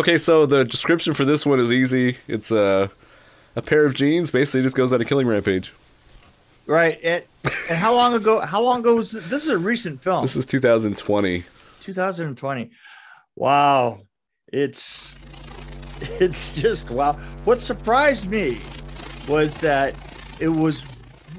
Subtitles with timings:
[0.00, 2.16] Okay, so the description for this one is easy.
[2.26, 2.90] It's a
[3.54, 4.30] a pair of jeans.
[4.30, 5.74] Basically, just goes on a killing rampage.
[6.64, 6.98] Right.
[7.04, 7.22] And,
[7.68, 8.40] and how long ago?
[8.40, 9.22] How long ago was this?
[9.26, 9.44] this?
[9.44, 10.22] Is a recent film.
[10.22, 11.44] This is 2020.
[11.82, 12.70] 2020.
[13.36, 14.00] Wow.
[14.50, 15.16] It's
[16.18, 17.12] it's just wow.
[17.44, 18.58] What surprised me
[19.28, 19.94] was that
[20.40, 20.82] it was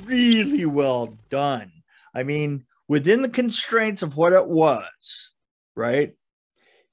[0.05, 1.71] really well done.
[2.13, 5.31] I mean, within the constraints of what it was,
[5.75, 6.13] right?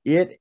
[0.06, 0.40] It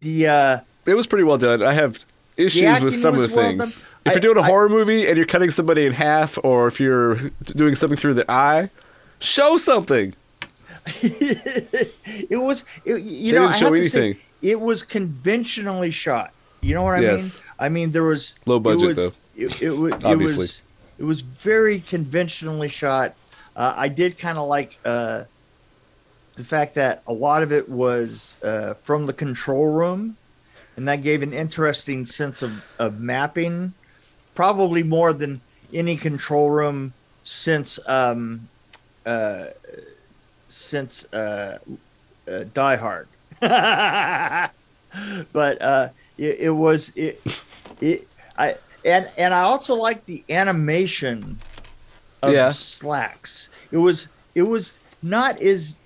[0.00, 1.62] the uh it was pretty well done.
[1.62, 2.04] I have
[2.36, 3.82] issues with some of the well things.
[3.82, 3.90] Done.
[4.06, 6.80] If you're doing a I, horror movie and you're cutting somebody in half, or if
[6.80, 8.70] you're doing something through the eye,
[9.18, 10.14] show something.
[10.86, 16.32] it was, it, you they know, I have to say, it was conventionally shot.
[16.60, 17.36] You know what I yes.
[17.36, 17.44] mean?
[17.58, 19.12] I mean, there was low budget was, though.
[19.36, 20.62] It, it, it, Obviously, was,
[20.98, 23.14] it was very conventionally shot.
[23.56, 25.24] Uh, I did kind of like uh,
[26.36, 30.16] the fact that a lot of it was uh, from the control room,
[30.76, 33.72] and that gave an interesting sense of, of mapping,
[34.34, 35.40] probably more than
[35.72, 36.92] any control room
[37.22, 38.48] since um,
[39.06, 39.46] uh,
[40.48, 41.58] since uh,
[42.28, 43.08] uh, Die Hard.
[43.40, 44.50] but
[45.62, 47.20] uh, it, it, was it,
[47.80, 48.08] it
[48.38, 51.38] I and and I also like the animation
[52.22, 52.48] of yeah.
[52.48, 53.50] the slacks.
[53.70, 55.76] It was it was not as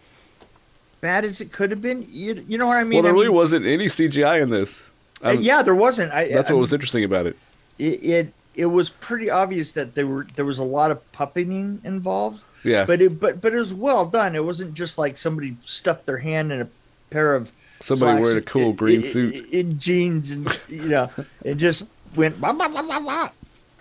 [1.01, 2.05] bad as it could have been.
[2.09, 2.97] You, you know what I mean?
[2.97, 4.89] Well, there I really mean, wasn't any CGI in this.
[5.23, 6.13] Uh, um, yeah, there wasn't.
[6.13, 7.37] I, that's I what was interesting about it.
[7.79, 8.05] it.
[8.05, 12.45] It it was pretty obvious that there were there was a lot of puppeting involved.
[12.65, 14.35] Yeah, but it but but it was well done.
[14.35, 16.69] It wasn't just like somebody stuffed their hand in a
[17.11, 21.11] pair of somebody wearing a cool green in, suit in, in, jeans and you know
[21.45, 22.41] it just went.
[22.41, 23.31] Blah, blah, blah,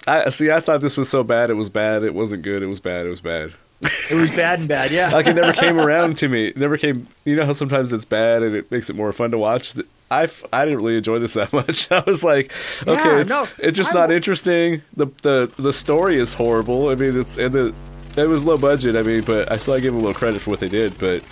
[0.07, 0.51] I see.
[0.51, 1.49] I thought this was so bad.
[1.49, 2.03] It was bad.
[2.03, 2.61] It wasn't good.
[2.61, 3.05] It was bad.
[3.05, 5.09] It was bad it was bad and bad, yeah.
[5.09, 6.47] like it never came around to me.
[6.47, 7.07] It never came.
[7.25, 9.75] You know how sometimes it's bad and it makes it more fun to watch.
[10.09, 11.91] I I didn't really enjoy this that much.
[11.91, 12.51] I was like,
[12.87, 14.81] okay, yeah, it's no, it's just I not interesting.
[14.95, 16.89] The the the story is horrible.
[16.89, 17.75] I mean, it's and the
[18.15, 18.95] it was low budget.
[18.95, 20.97] I mean, but I still I give them a little credit for what they did.
[20.97, 21.23] But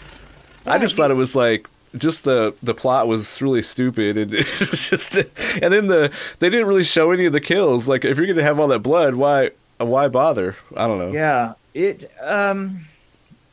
[0.66, 1.68] yeah, I just thought it was like
[1.98, 6.50] just the the plot was really stupid and it was just and then the they
[6.50, 7.90] didn't really show any of the kills.
[7.90, 10.56] Like if you're gonna have all that blood, why why bother?
[10.76, 11.12] I don't know.
[11.12, 12.10] Yeah, it.
[12.22, 12.86] Um,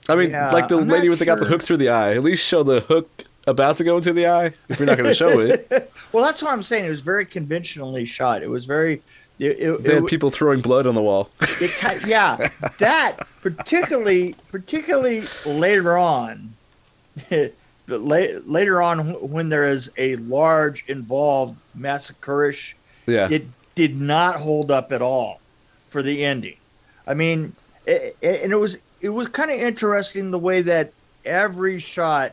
[0.09, 1.27] I mean, yeah, like the I'm lady with sure.
[1.27, 2.13] the got the hook through the eye.
[2.13, 4.53] At least show the hook about to go into the eye.
[4.69, 5.69] If you're not going to show it.
[6.13, 6.87] well, that's what I'm saying.
[6.87, 8.43] It was very conventionally shot.
[8.43, 9.03] It was very.
[9.39, 11.31] It, it, they had it, people throwing blood on the wall.
[11.41, 16.55] It, yeah, that particularly, particularly later on,
[17.89, 22.75] later on when there is a large involved massacreish,
[23.07, 25.41] yeah, it did not hold up at all
[25.89, 26.57] for the ending.
[27.07, 27.55] I mean,
[27.87, 30.93] it, it, and it was it was kind of interesting the way that
[31.25, 32.33] every shot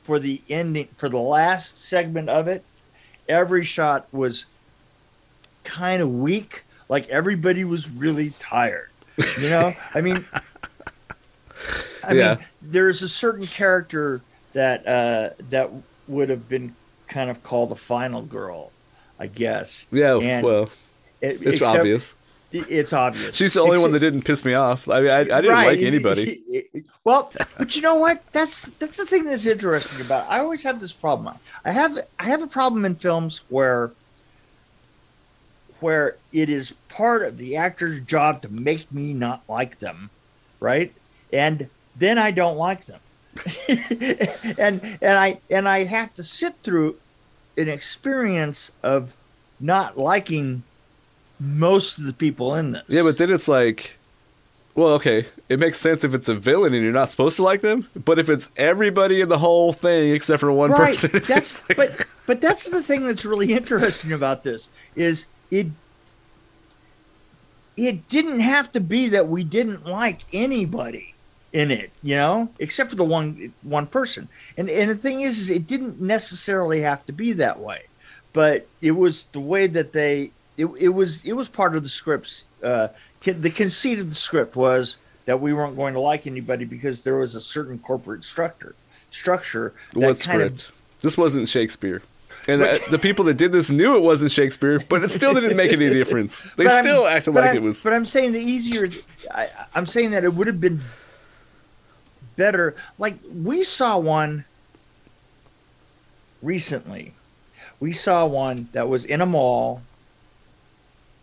[0.00, 2.64] for the ending for the last segment of it,
[3.28, 4.46] every shot was
[5.64, 6.64] kind of weak.
[6.88, 8.90] Like everybody was really tired.
[9.38, 10.18] You know, I mean,
[12.04, 12.34] I yeah.
[12.34, 14.20] mean, there's a certain character
[14.52, 15.70] that uh, that
[16.08, 16.74] would have been
[17.06, 18.72] kind of called a final girl,
[19.18, 19.86] I guess.
[19.92, 20.70] Yeah, and well,
[21.20, 22.14] it, it's except, obvious.
[22.52, 23.36] It's obvious.
[23.36, 24.88] She's the only one that didn't piss me off.
[24.88, 25.78] I mean, I, I didn't right.
[25.78, 26.42] like anybody.
[27.02, 28.22] Well, but you know what?
[28.32, 30.26] That's that's the thing that's interesting about.
[30.26, 30.32] It.
[30.32, 31.34] I always have this problem.
[31.64, 33.90] I have I have a problem in films where
[35.80, 40.10] where it is part of the actor's job to make me not like them,
[40.60, 40.92] right?
[41.32, 43.00] And then I don't like them.
[44.58, 46.96] and and I and I have to sit through
[47.56, 49.14] an experience of
[49.58, 50.64] not liking
[51.40, 52.84] most of the people in this.
[52.88, 53.96] Yeah, but then it's like,
[54.74, 57.62] well, okay, it makes sense if it's a villain and you're not supposed to like
[57.62, 57.88] them.
[57.96, 60.88] But if it's everybody in the whole thing except for one right.
[60.88, 61.76] person, that's like...
[61.76, 65.68] but but that's the thing that's really interesting about this is it
[67.76, 71.14] it didn't have to be that we didn't like anybody
[71.52, 74.28] in it, you know, except for the one one person.
[74.56, 77.84] And and the thing is, is it didn't necessarily have to be that way,
[78.32, 81.88] but it was the way that they it, it was it was part of the
[81.88, 82.44] scripts.
[82.62, 82.88] Uh,
[83.24, 87.16] the conceit of the script was that we weren't going to like anybody because there
[87.16, 88.74] was a certain corporate structure
[89.10, 89.72] structure.
[89.94, 90.68] What script?
[90.68, 92.02] Of, this wasn't Shakespeare.
[92.46, 95.56] And uh, the people that did this knew it wasn't Shakespeare, but it still didn't
[95.56, 96.42] make any difference.
[96.54, 97.82] They still I'm, acted like I'm, it was.
[97.82, 98.88] But I'm saying the easier.
[99.30, 100.80] I, I'm saying that it would have been
[102.36, 102.74] better.
[102.98, 104.44] Like we saw one
[106.42, 107.14] recently.
[107.78, 109.82] We saw one that was in a mall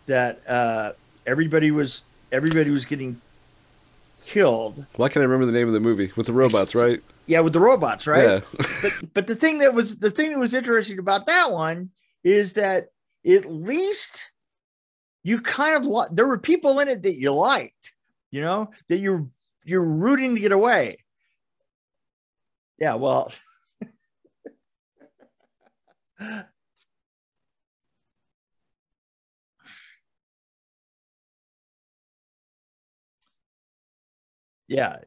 [0.08, 0.92] that uh,
[1.26, 2.02] everybody was
[2.32, 3.20] everybody was getting
[4.24, 4.84] killed.
[4.96, 6.74] Why can't I remember the name of the movie with the robots?
[6.74, 7.00] Right?
[7.26, 8.24] Yeah, with the robots, right?
[8.24, 8.40] Yeah.
[8.82, 11.90] but but the thing that was the thing that was interesting about that one
[12.24, 12.88] is that
[13.26, 14.32] at least
[15.22, 17.92] you kind of li- there were people in it that you liked,
[18.30, 19.28] you know, that you're
[19.64, 20.98] you're rooting to get away.
[22.78, 23.32] Yeah, well.
[34.68, 34.98] yeah.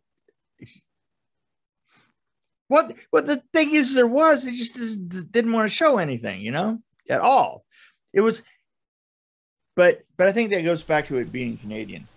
[2.68, 6.52] What what the thing is there was they just didn't want to show anything, you
[6.52, 6.80] know,
[7.10, 7.66] at all.
[8.13, 8.44] It was
[9.75, 12.08] but but I think that goes back to it being Canadian.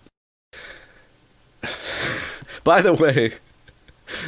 [2.64, 3.35] By the way,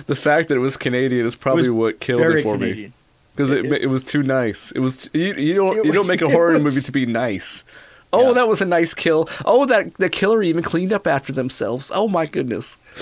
[0.06, 2.90] the fact that it was Canadian is probably what killed it for Canadian.
[2.90, 2.92] me
[3.36, 4.72] because it, it, it was too nice.
[4.72, 7.64] It was you, you don't you don't make a horror was, movie to be nice.
[8.12, 8.32] Oh, yeah.
[8.34, 9.28] that was a nice kill.
[9.44, 11.90] Oh, that the killer even cleaned up after themselves.
[11.94, 12.78] Oh my goodness.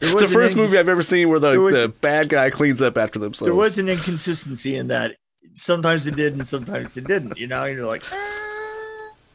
[0.00, 2.98] it's the first movie I've ever seen where the, was, the bad guy cleans up
[2.98, 3.48] after themselves.
[3.48, 5.16] There was an inconsistency in that.
[5.54, 7.38] Sometimes it did and sometimes it didn't.
[7.38, 8.02] You know, and you're like.
[8.12, 8.34] Ah.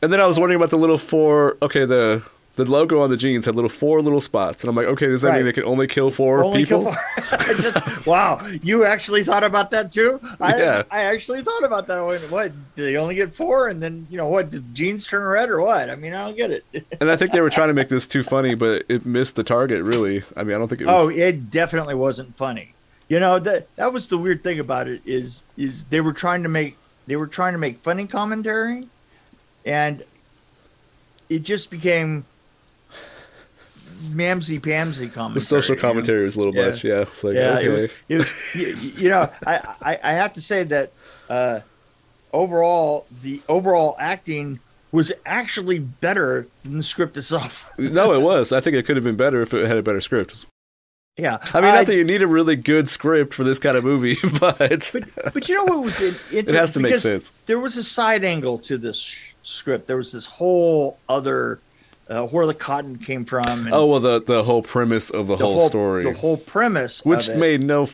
[0.01, 1.57] And then I was wondering about the little four.
[1.61, 2.23] Okay, the
[2.59, 5.21] the logo on the jeans had little four little spots, and I'm like, okay, does
[5.21, 5.37] that right.
[5.37, 6.83] mean they can only kill four only people?
[6.83, 7.37] Kill four.
[7.55, 10.19] Just, wow, you actually thought about that too?
[10.39, 12.01] I, yeah, I actually thought about that.
[12.29, 14.51] What did they only get four, and then you know what?
[14.51, 15.89] Did the jeans turn red or what?
[15.89, 16.65] I mean, I don't get it.
[17.01, 19.43] and I think they were trying to make this too funny, but it missed the
[19.43, 19.83] target.
[19.83, 20.99] Really, I mean, I don't think it was.
[20.99, 22.73] Oh, it definitely wasn't funny.
[23.07, 26.43] You know that that was the weird thing about it is is they were trying
[26.43, 26.77] to make
[27.07, 28.87] they were trying to make funny commentary,
[29.65, 30.03] and
[31.29, 32.25] it just became
[33.99, 35.33] mamsy pamsy commentary.
[35.33, 36.25] The social commentary know?
[36.25, 36.67] was a little yeah.
[36.67, 37.01] much, yeah.
[37.01, 37.65] It's like, yeah, okay.
[37.65, 37.83] it was.
[38.09, 40.91] It was you, you know, I, I, I have to say that
[41.29, 41.59] uh,
[42.33, 44.59] overall, the overall acting
[44.91, 47.71] was actually better than the script itself.
[47.77, 48.51] no, it was.
[48.51, 50.45] I think it could have been better if it had a better script.
[51.17, 53.75] Yeah, I mean, I, not that you need a really good script for this kind
[53.75, 54.57] of movie, but
[54.93, 56.15] but, but you know what was it?
[56.31, 57.31] it has to make sense.
[57.45, 59.87] There was a side angle to this script.
[59.87, 61.59] There was this whole other
[62.09, 63.69] uh, where the cotton came from.
[63.71, 67.05] oh well, the the whole premise of the, the whole, whole, story, the whole premise,
[67.05, 67.87] which made no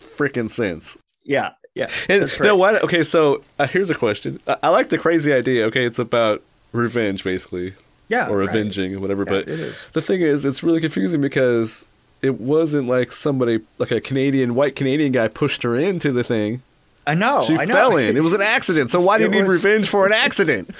[0.00, 0.98] freaking sense.
[1.24, 1.88] Yeah, yeah.
[2.08, 2.40] And, right.
[2.40, 2.78] No, why?
[2.78, 4.40] Okay, so uh, here's a question.
[4.46, 5.66] I, I, like the crazy idea.
[5.66, 6.42] Okay, it's about
[6.72, 7.74] revenge, basically.
[8.08, 8.48] Yeah, or right.
[8.48, 9.24] avenging, whatever.
[9.24, 9.46] Yeah, but
[9.94, 11.88] the thing is, it's really confusing because
[12.20, 16.62] it wasn't like somebody, like a Canadian, white Canadian guy, pushed her into the thing.
[17.06, 17.42] I know.
[17.42, 17.74] She I know.
[17.74, 18.16] fell in.
[18.16, 18.90] It was an accident.
[18.90, 19.62] So why do you need was...
[19.62, 20.70] revenge for an accident?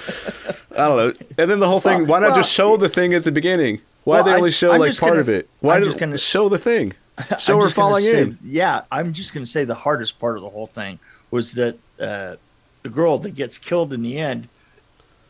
[0.71, 1.12] I don't know.
[1.38, 2.00] And then the whole thing.
[2.00, 3.81] Well, why not well, just show the thing at the beginning?
[4.05, 5.49] Why well, they only show I, like part gonna, of it?
[5.61, 6.95] Why did gonna, show the thing?
[7.38, 8.38] Show her falling say, in.
[8.43, 10.99] Yeah, I'm just going to say the hardest part of the whole thing
[11.31, 12.37] was that uh,
[12.83, 14.49] the girl that gets killed in the end.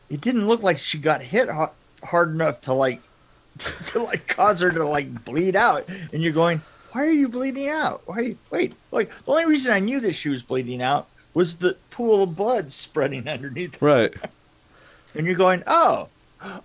[0.09, 1.71] It didn't look like she got hit hard,
[2.05, 3.03] hard enough to like
[3.59, 5.89] to like cause her to like bleed out.
[6.13, 8.03] And you're going, why are you bleeding out?
[8.07, 8.37] Why?
[8.51, 12.23] Wait, like the only reason I knew that she was bleeding out was the pool
[12.23, 13.81] of blood spreading underneath.
[13.81, 14.15] Right.
[15.15, 16.09] and you're going, oh,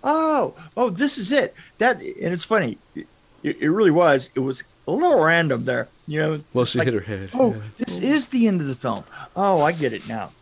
[0.04, 1.54] oh, oh, this is it.
[1.78, 2.78] That and it's funny.
[2.94, 3.06] It,
[3.42, 4.30] it really was.
[4.34, 5.88] It was a little random there.
[6.06, 6.44] You know.
[6.52, 7.30] Well, she like, hit her head.
[7.34, 7.60] Oh, yeah.
[7.78, 9.04] this is the end of the film.
[9.36, 10.32] Oh, I get it now.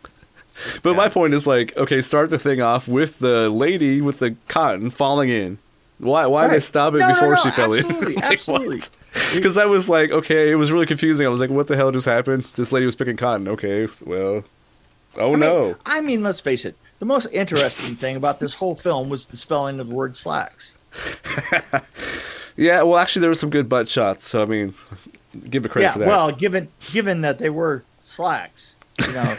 [0.81, 0.97] But yeah.
[0.97, 4.89] my point is like, okay, start the thing off with the lady with the cotton
[4.89, 5.59] falling in.
[5.99, 6.25] Why?
[6.27, 6.51] Why right.
[6.51, 8.15] they stop it no, before no, she fell absolutely, in?
[8.21, 8.81] like, absolutely.
[9.33, 11.25] Because I was like, okay, it was really confusing.
[11.25, 12.43] I was like, what the hell just happened?
[12.53, 13.47] This lady was picking cotton.
[13.47, 14.43] Okay, well,
[15.17, 15.63] oh I no.
[15.63, 16.75] Mean, I mean, let's face it.
[16.99, 20.73] The most interesting thing about this whole film was the spelling of the word slacks.
[22.55, 24.23] yeah, well, actually, there were some good butt shots.
[24.23, 24.75] So I mean,
[25.49, 26.07] give it credit yeah, for that.
[26.07, 28.75] Well, given given that they were slacks,
[29.05, 29.35] you know,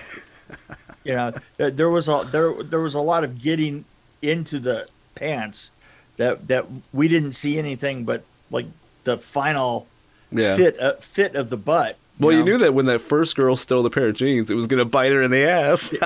[1.05, 3.85] you know, there, there was a there there was a lot of getting
[4.23, 5.71] into the pants
[6.19, 8.67] that that we didn't see anything but like
[9.05, 9.87] the final
[10.31, 10.57] yeah.
[10.57, 11.97] fit uh, fit of the butt.
[12.19, 12.39] You well, know?
[12.39, 14.79] you knew that when that first girl stole the pair of jeans, it was going
[14.79, 15.95] to bite her in the ass.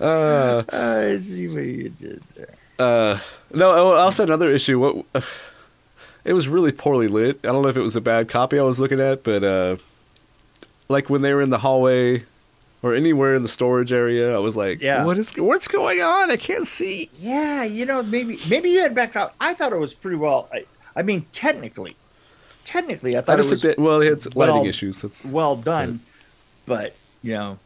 [0.00, 2.54] uh, I see what you did there.
[2.78, 3.18] Uh,
[3.52, 4.78] no, oh, also another issue.
[4.78, 5.20] What uh,
[6.24, 7.38] it was really poorly lit.
[7.44, 9.76] I don't know if it was a bad copy I was looking at, but uh,
[10.88, 12.24] like when they were in the hallway
[12.82, 14.34] or anywhere in the storage area.
[14.34, 15.04] I was like, yeah.
[15.04, 16.30] what is what's going on?
[16.30, 17.10] I can't see.
[17.18, 19.34] Yeah, you know, maybe maybe you had back out.
[19.40, 20.48] I thought it was pretty well.
[20.52, 20.64] I,
[20.96, 21.96] I mean, technically,
[22.64, 25.02] technically, I thought I just it was think that, well, it's lighting well, issues.
[25.02, 26.00] That's well done,
[26.66, 27.58] but you know,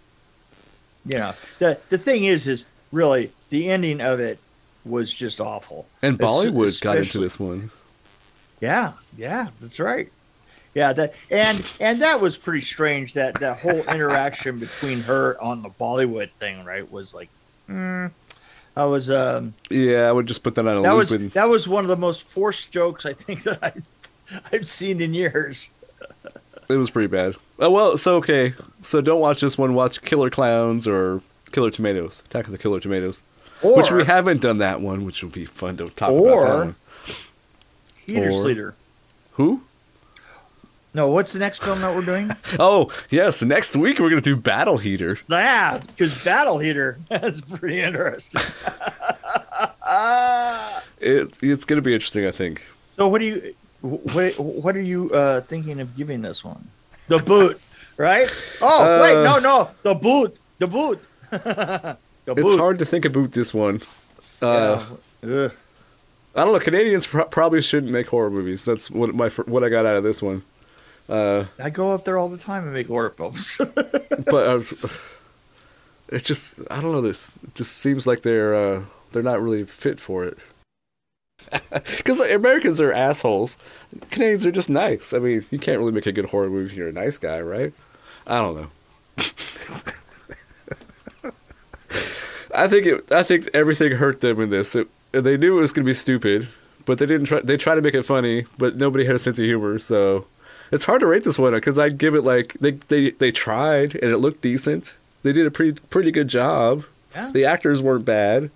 [1.07, 4.39] you know, the the thing is, is really the ending of it
[4.85, 5.87] was just awful.
[6.03, 7.71] And Bollywood got into this one.
[8.61, 10.11] Yeah, yeah, that's right
[10.75, 15.63] yeah that and and that was pretty strange that that whole interaction between her on
[15.63, 17.29] the bollywood thing right was like
[17.69, 18.11] mm,
[18.77, 19.11] I was.
[19.11, 20.99] Um, yeah, I would just put that on a that loop.
[20.99, 21.31] Was, and...
[21.33, 23.87] That was one of the most forced jokes I think that I've,
[24.53, 25.71] I've seen in years.
[26.69, 27.37] it was pretty bad.
[27.59, 29.75] Oh well, so okay, so don't watch this one.
[29.75, 32.23] Watch Killer Clowns or Killer Tomatoes.
[32.27, 33.23] Attack of the Killer Tomatoes.
[33.63, 36.49] Or, which we haven't done that one, which will be fun to talk or, about.
[36.49, 36.75] That one.
[38.07, 38.73] Heater or, Sleater.
[39.33, 39.63] Who?
[40.95, 42.31] No, what's the next film that we're doing?
[42.59, 45.19] oh, yes, next week we're going to do Battle Heater.
[45.29, 48.43] Yeah, because Battle Heater is pretty interesting.
[51.01, 52.63] it, it's going to be interesting, I think.
[52.97, 56.69] So, what do you what what are you uh, thinking of giving this one?
[57.09, 57.59] The boot,
[57.97, 58.31] right?
[58.61, 61.03] Oh, uh, wait, no, no, the boot, the boot.
[61.31, 61.97] the
[62.27, 63.81] it's hard to think about this one.
[64.43, 64.85] Uh,
[65.23, 65.49] yeah.
[66.35, 66.61] I don't know.
[66.61, 68.65] Canadians pr- probably shouldn't make horror movies.
[68.65, 70.43] That's what my what I got out of this one.
[71.09, 73.61] Uh, I go up there all the time and make horror films.
[73.77, 74.63] but uh,
[76.09, 77.01] it's just I don't know.
[77.01, 78.83] This it just seems like they're uh,
[79.13, 80.39] they're not really fit for it.
[81.97, 83.59] Because like, Americans are assholes.
[84.11, 85.13] Canadians are just nice.
[85.13, 87.41] I mean, you can't really make a good horror movie if you're a nice guy,
[87.41, 87.75] right?
[88.27, 88.69] I don't know.
[92.55, 93.11] I think it.
[93.13, 94.75] I think everything hurt them in this.
[94.77, 96.49] It, they knew it was going to be stupid,
[96.85, 97.41] but they didn't try.
[97.41, 99.79] They tried to make it funny, but nobody had a sense of humor.
[99.79, 100.27] So
[100.73, 103.95] it's hard to rate this one because I'd give it like they they they tried
[103.95, 104.97] and it looked decent.
[105.23, 106.85] They did a pretty pretty good job.
[107.15, 107.31] Yeah.
[107.31, 108.51] The actors weren't bad.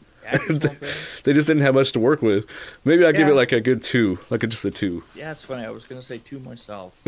[0.49, 2.51] they just didn't have much to work with.
[2.85, 3.21] Maybe I'd yeah.
[3.21, 5.05] give it like a good two, like a, just a two.
[5.15, 5.65] Yeah, it's funny.
[5.65, 6.99] I was gonna say two myself.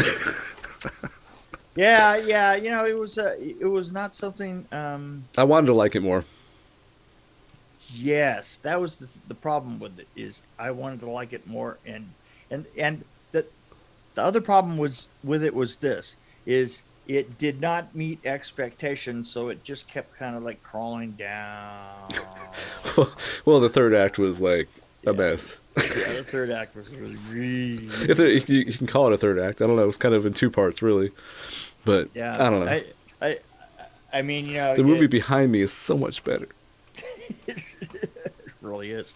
[1.75, 2.55] yeah, yeah.
[2.55, 4.67] You know, it was uh, it was not something.
[4.71, 6.25] Um, I wanted to like it more.
[7.93, 10.07] Yes, that was the, the problem with it.
[10.15, 12.11] Is I wanted to like it more, and
[12.51, 13.47] and and the
[14.17, 19.65] other problem was with it was this: is it did not meet expectations, so it
[19.65, 22.07] just kept kind of like crawling down.
[23.47, 24.69] well, the third act was like
[25.07, 25.19] a yeah.
[25.19, 25.61] mess.
[25.77, 27.17] yeah, the third act was really.
[27.31, 29.85] really if there, you, you, can call it a third act, I don't know.
[29.85, 31.11] It was kind of in two parts, really,
[31.85, 32.71] but yeah, I don't know.
[32.71, 32.85] I,
[33.23, 33.39] I,
[34.13, 36.49] I mean, you know, the movie it, behind me is so much better.
[37.47, 37.63] it
[38.61, 39.15] really is.